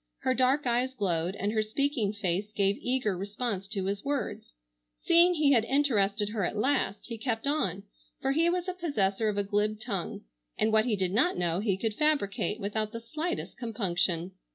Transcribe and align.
Her 0.21 0.33
dark 0.33 0.65
eyes 0.65 0.95
glowed 0.95 1.35
and 1.35 1.51
her 1.51 1.61
speaking 1.61 2.11
face 2.11 2.51
gave 2.51 2.79
eager 2.81 3.15
response 3.15 3.67
to 3.67 3.85
his 3.85 4.03
words. 4.03 4.53
Seeing 4.99 5.35
he 5.35 5.51
had 5.51 5.63
interested 5.65 6.29
her 6.29 6.43
at 6.43 6.57
last, 6.57 7.05
he 7.05 7.19
kept 7.19 7.45
on, 7.45 7.83
for 8.19 8.31
he 8.31 8.49
was 8.49 8.67
possessor 8.79 9.29
of 9.29 9.37
a 9.37 9.43
glib 9.43 9.79
tongue, 9.79 10.21
and 10.57 10.73
what 10.73 10.85
he 10.85 10.95
did 10.95 11.11
not 11.11 11.37
know 11.37 11.59
he 11.59 11.77
could 11.77 11.93
fabricate 11.93 12.59
without 12.59 12.91
the 12.93 12.99
slightest 12.99 13.57
compunction. 13.59 14.31